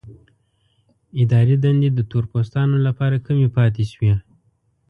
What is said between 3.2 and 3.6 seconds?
کمې